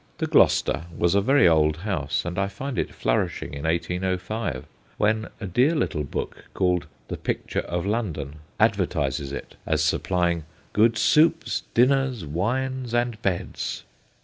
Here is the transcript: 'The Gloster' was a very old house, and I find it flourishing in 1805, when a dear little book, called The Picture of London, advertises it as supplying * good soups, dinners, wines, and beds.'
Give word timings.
'The 0.17 0.25
Gloster' 0.25 0.85
was 0.97 1.13
a 1.13 1.21
very 1.21 1.47
old 1.47 1.77
house, 1.77 2.25
and 2.25 2.39
I 2.39 2.47
find 2.47 2.79
it 2.79 2.91
flourishing 2.91 3.53
in 3.53 3.65
1805, 3.65 4.65
when 4.97 5.27
a 5.39 5.45
dear 5.45 5.75
little 5.75 6.03
book, 6.03 6.45
called 6.55 6.87
The 7.07 7.17
Picture 7.17 7.59
of 7.59 7.85
London, 7.85 8.37
advertises 8.59 9.31
it 9.31 9.57
as 9.67 9.83
supplying 9.83 10.43
* 10.61 10.73
good 10.73 10.97
soups, 10.97 11.61
dinners, 11.75 12.25
wines, 12.25 12.95
and 12.95 13.21
beds.' 13.21 13.83